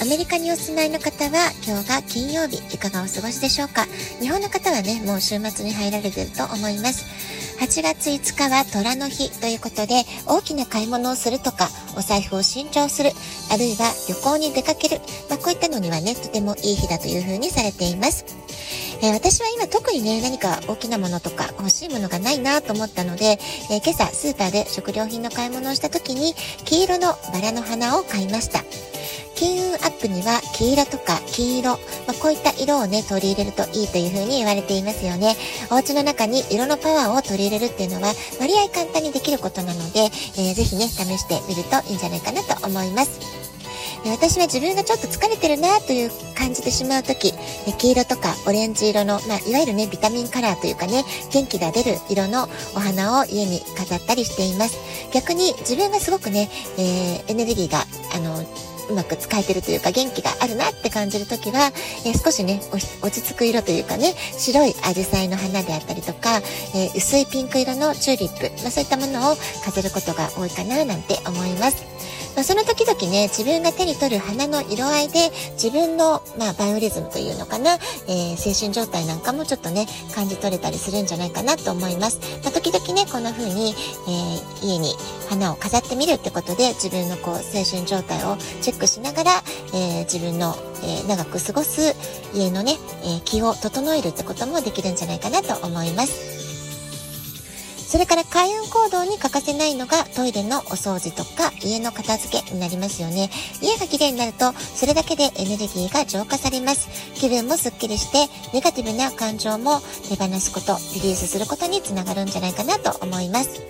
[0.00, 3.84] アメリカにお住まいの方は今日が金曜日いかがお過ごしでしょうか？
[4.18, 7.04] 日本の方はね、もう週末に入られてると思います。
[7.60, 13.10] 8月5日は虎の日ということで大きな買い物をするとかお財布を新調する
[13.52, 18.24] あるいは旅行に出かける、まあ、こういったのにはねとてもいい日だというふうにされています。
[19.02, 23.38] え、私は今特にね、何か大きなものとか欲しいものがないなと思ったので、
[23.70, 28.62] えー、今朝スーパーで食料品の買い物をした時に黄色のバラの花を買いました。
[29.40, 31.76] 金運アップには黄色とか黄色、ま
[32.08, 35.34] あ、こういった色をね、取り入れるといいというふうに言われていますよね。
[35.70, 43.40] お家の中に色のパワーを取り入れるっていうのは、割合簡単にできることなので、えー、ぜひね、試してみるといいんじゃないかなと思います。
[44.06, 47.34] 私は自分がちょっと疲れてるなという感じてしまう時
[47.78, 52.44] 黄色とかオレンジ色の、まあ、いわゆるねビタミンカラーというかね元気が出る色の
[52.74, 54.78] お花を家に飾ったりしています
[55.12, 58.29] 逆に自分がすごくね、えー、エネルギーがあの
[58.90, 61.72] うまく使えてるというか元気があるなって感じる時は、
[62.04, 66.38] えー、少しね落ち着く色というかね白いアジサイの花であったりとか、
[66.74, 71.99] えー、薄いピンク色のチューリップ、まあ、そういったものを飾ることが多いかななんて思います。
[72.34, 77.74] まあ、その時々ね、自分が手に取る花の色合いで、自分の、まあ、バイオリズムというのかな、
[78.08, 82.20] えー、精神状態なんかもちょっとね、感じ取れたりするんじゃないかなと思います。
[82.42, 83.74] まあ、時々ね、こんな風に、
[84.08, 84.94] えー、家に
[85.28, 89.32] 花を飾ってみるってことで、自分のこう、精神状態をチェックしながら、
[89.74, 91.94] えー、自分の、え長く過ごす
[92.32, 96.39] 家のね、え気を整えるってこともできるんじゃないかなと思います。
[97.90, 103.30] それから開運行動に欠かせないのがトイレのお掃除とか家の片付けになりますよね。
[103.60, 106.88] 家が綺麗になるとそれだけでエネルギーが浄化されます。
[107.16, 113.60] 気分もすっきりしてネガティブな感情も手放すこと、リリースすることにつながるんじゃないかなと思います。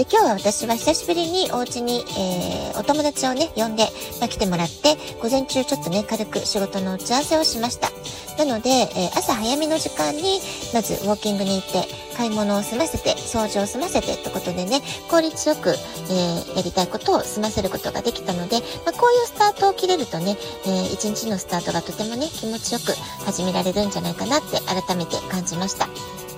[0.00, 3.84] で、今日は私は久しぶりにお家に、えー、お友達をね、呼んで、
[4.20, 7.90] まあ、来てもらって、午前中ちょっとね、軽く仕事の打ち合わせをしました。
[8.40, 10.40] なので、えー、朝早めの時間に、
[10.72, 11.86] まずウォーキングに行って、
[12.16, 14.80] 買い物を済ませて、掃除を済ませてってことでね、
[15.10, 22.92] 効率よく、えー、やりたいことを済ませることができたので、まあ、こういうスタートを切れるとね、えー、一日のスタートがとてもね、気持ちよく
[23.26, 26.29] 始められるんじゃないかなって改めて感じました。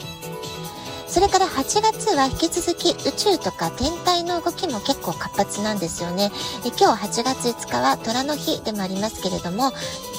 [1.12, 6.30] それから8月は引き続き宇宙とか天体の動きも結構活発なんですよね。
[6.64, 9.72] え今日8月5日は虎の日でもありますけれども、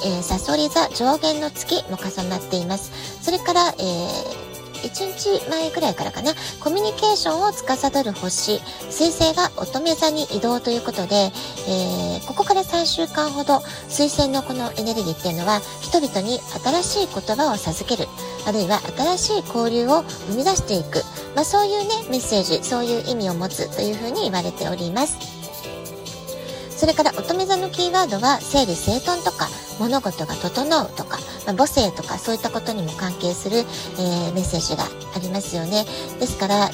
[0.06, 2.92] えー、サソリ座上限の月も重なっています。
[3.22, 4.44] それから、えー
[4.84, 8.60] 1日前ぐらいからかな、コミュニケーションを司る星、
[8.90, 11.32] 水星が乙女座に移動ということで、
[11.66, 16.38] えー、ここから3週間ほど、水星のこのエネルギーっていうのは、人々に
[16.82, 18.08] 新しい言葉を授ける、
[18.46, 18.80] あるいは
[19.16, 21.02] 新しい交流を生み出していく、
[21.34, 25.34] まあ、そういうね、メッセージ、そういう意味を持つというふうに言われております。
[26.76, 35.84] それから乙女座のキーワードは整理整頓とか物事が整うとか、まあ、母性とかそういったことにも関係する、えー、メッセージがありますよね。
[36.20, 36.70] ですから、え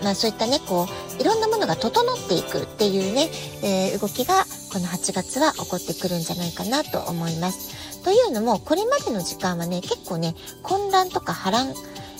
[0.00, 0.86] ー、まあそういったね、こ
[1.18, 3.30] う、いろんなものが整っていくっていうね、
[3.62, 7.70] えー、動きがこの8月は起こってくるんじゃないかなと思います。
[8.04, 11.70] というのも、これまでの時間はね、結構ね、混乱とか波乱、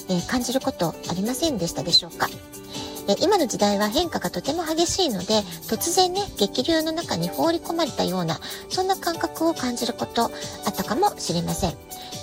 [0.08, 2.28] えー、感じることありませんでしたでしょうか？
[3.08, 10.28] え今の時代は変化がとても激しいので、突然ね、激流の中に放り込まれたような、そんな感覚を感じることあ
[10.70, 11.74] ったかもしれません。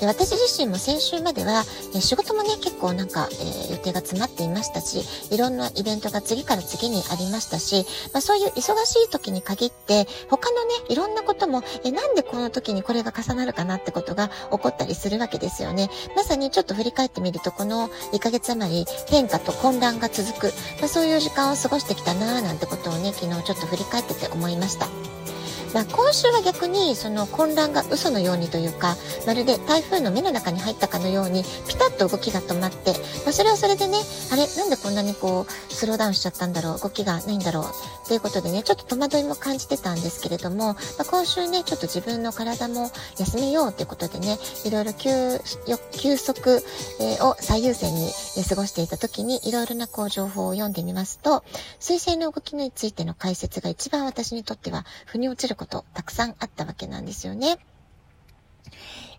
[0.02, 1.64] で私自身も先週までは、
[1.96, 15.88] え仕事もね、結構なんか、えー、予定が詰まっていましたし、いろんなイベントが次から次にありましたし、まあ、そういう忙しい時に限って、他のね、いろんなことも、え、なんでこの時にこれが重なるかなってことが起こったりするわけですよね。
[16.16, 24.88] まさにちょっと振り返ってみると、この1ヶ月余り変化と混乱が続く、まあ、そういう時間を過ごしてきたなーなんてことをね、昨日ちょっと振り返ってて思いました。
[25.74, 28.96] まあ、今週は逆にその混乱が嘘のようにというか
[29.26, 32.92] まるで台風の目の中に入ったかのようにピタッと動きが止まって、
[33.24, 33.98] まあ、それはそれでね
[34.32, 45.40] あれなんでこんなにこうスローダウンしちゃったんだろう動きがないんだろうということでねちょっと戸惑いも感じてたんですけれども、まあ、今週ねちょっと自分の体も休めようということでねいろいろ休
[45.94, 46.64] 休息
[47.22, 48.12] を最優先に
[48.48, 51.44] 過ごしていた時にいろいろなこう情報を読んでみますと
[51.80, 57.60] 水星の動きについての解説が一番私にとっては腑に落ちることたくさんあったわけなんですよね。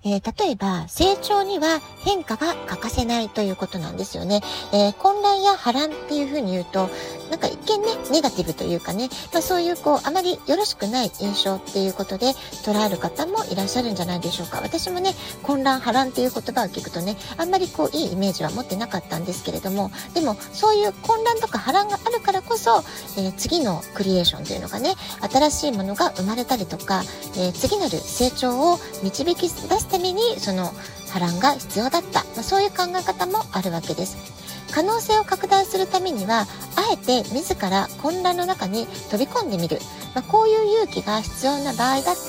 [0.04, 4.40] えー、例えば、成長には変化が欠かせないということなんですよね。
[4.72, 6.90] えー、混乱や波乱っていうふうに言うと、
[7.30, 12.32] なんか一見ね、ネガティブというかね、まあ、そういうこう、あまりよろしくない印象っていうことで
[12.64, 14.60] 捉える方もいらっしゃるんじゃないでしょうか。
[14.60, 22.82] 私もね、混乱、波乱っていう言葉を聞くとね、あんまりこう、いいイメージは持ってなかったんですけれども、でも、そういう混乱とか波乱があるからこそ、
[23.16, 24.94] えー、次のクリエーションというのがね、
[25.32, 27.02] 新しいものが生まれたりとか、
[27.38, 30.72] え、次なる成長を導き出すために、その
[31.12, 34.32] 波乱が必要だった、まあ、そういう考え方もあるわけです。
[34.72, 36.46] 可能性を拡大するためにはあ
[36.92, 39.78] えて自ら混乱の中に飛び込んでみる、
[40.14, 42.20] まあ、こういう勇気が必要な場合だって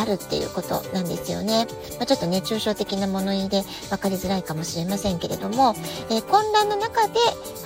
[0.00, 1.66] あるっていうことなんですよね、
[1.98, 5.74] まあ、ちょっとね抽象的な物言いで分かりづらいかもしれませんけれども、
[6.10, 7.14] えー、混乱の中で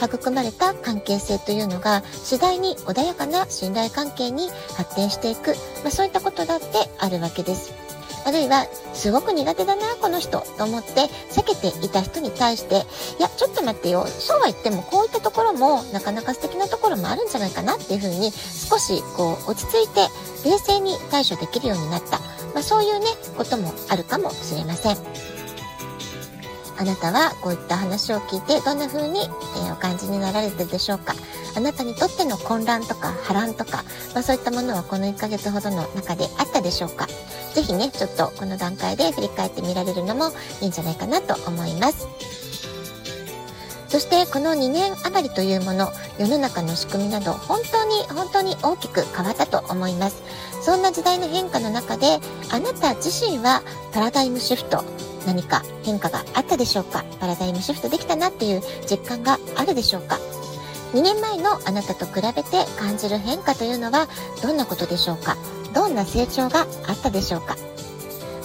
[0.02, 6.66] 育まれた関係性というのが次第に穏やかな信頼関係に発展していく、まあ、そういったことだって
[6.98, 7.85] あるわけです。
[8.26, 12.84] あるいは、すごく苦手だな、この人、と思って避けていた人に対して、
[13.20, 20.08] いや、ちょっと待ってよ、そうは言っても、こういったところも、なかなか素敵なところもあるんじゃないかなっていうふうに、少し、こう、落ち着いて、
[20.44, 22.18] 冷静に対処できるようになった。
[22.52, 23.06] まあ、そういうね、
[23.38, 24.96] こともあるかもしれません。
[26.78, 31.14] あなたはこういった話を聞いてどんな風に、え、お感じになられてるでしょうか？
[31.56, 33.82] あなたにとっての混乱とか波乱とか、
[34.14, 37.06] まあ、そういったものはこの1ヶ月ほどの中であったでしょうか？
[37.54, 40.28] ぜひね、ちょっとこの段階で振り返ってみられるのも
[40.60, 42.06] いいんじゃないかなと思います。
[43.88, 45.88] そしてこの2年余りというもの、
[46.18, 50.22] 世の中の仕組みなど本当に本当に大きく変わったと思います。
[50.60, 52.18] そんな時代の変化の中で、
[52.52, 53.62] あなた自身は
[53.94, 54.84] パラダイムシフト、
[55.24, 57.04] 何か変化があったでしょうか？
[57.20, 60.18] パラダイムシフトできたなっていう実感があるでしょうか？
[60.96, 64.08] 2年前のあなたと比べて感じる変化というのは
[64.42, 65.36] どんなことでしょうか？
[65.74, 67.54] どんな成長があったでしょうか？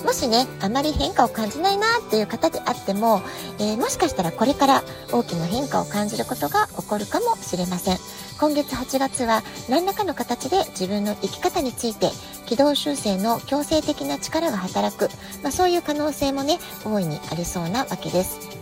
[0.04, 3.22] もしね、あまり変化を感じないなっていう方であっても、
[3.58, 4.84] えー、もしかしたらこれから
[5.14, 7.98] 大きな変化を感じることが起こるかもしれません。
[8.38, 12.10] 今月8月は何らかの形で自分の生き方について
[12.48, 15.08] 軌道修正の強制的な力が働く、
[15.42, 18.61] まあ、そういう可能性もね、大いにありそうなわけです。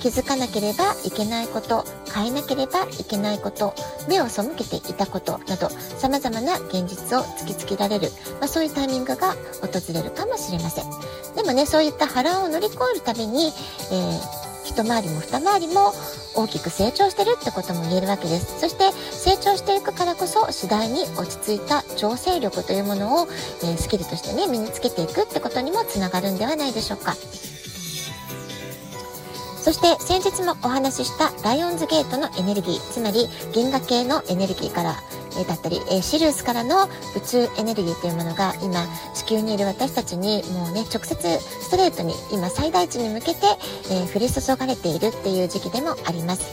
[0.00, 1.84] 気づかなければいけないこと、
[2.14, 3.74] 変えなければいけないこと、
[4.08, 5.68] 目を背けていたことなど、
[5.98, 8.10] 様々な現実を突きつけられる、
[8.40, 10.84] まあ、そういうタイミングが訪れるかもしれません。
[11.34, 14.20] でもね、そういった波乱を乗り越えるために、えー、
[14.64, 15.92] 一回りも二回りも
[16.34, 18.60] 大きく成長してるってことも言えるわけです。
[18.60, 23.28] そして成長していくからこそ次第に落ち着いた調整力というものを、
[23.62, 27.16] えー、スキルとしてね、身につけていくってことにもつながるんではないでしょうか。
[29.68, 34.96] そして先日もお話ししたライオンズゲートのエネルギー、つまり銀河系のエネルギーから、
[35.38, 43.40] えだったり、えシリウスからの宇宙エネルギーというものが今地球にいる私たちにもうね直接ストレートに今最大値に向けて、
[43.90, 46.46] え降り注がれているっていう時期でもあります。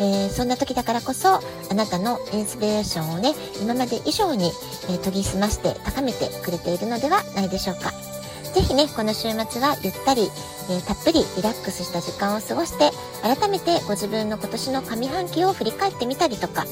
[0.00, 1.40] えー、そんな時だからこそあ
[1.74, 4.46] なたのインスピレーションをね今まで以上に、
[4.88, 8.05] えー、研ぎ澄まして高めてくれているのではないでしょうか。
[8.54, 10.30] ぜひね、この週末はゆったり、
[10.70, 12.90] えー、たっぷりリラックスした時間を過ごして、
[13.22, 16.64] 改めてご自分の今年の上半期を振り返ってみたりとか、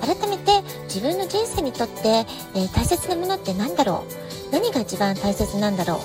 [0.00, 4.04] 改めて自分の人生にとって、えー、大切なものって何だろ
[4.50, 4.52] う？
[4.52, 5.98] 何が一番大切なんだろう？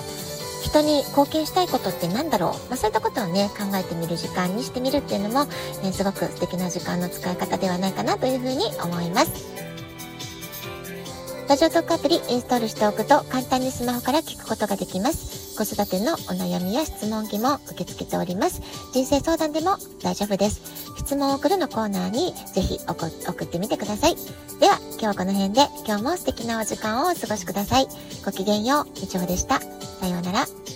[0.64, 5.46] 人に貢献したいことって何だろう、まあ、そういったことをね考えてみる時間にしてみるっていうのも、
[5.82, 9.57] えー、すごく素敵な時間の使い方ではないかなというふうに思います。
[11.48, 15.56] ラジオトークアプリインストールしておくと簡単にスマホから聞くことができます。
[15.56, 18.60] 子育てのお悩みや質問疑問受け付けております。
[18.92, 20.60] 人生相談でも大丈夫です。
[20.98, 24.16] 質問を送るのコーナーにぜひ送ってみてください。
[24.60, 27.88] では今日はこの辺で今日も素敵なお時間をお過ごしください。
[28.26, 28.86] ごきげんよう。
[28.96, 29.58] 以上でした。
[29.58, 30.67] さようなら。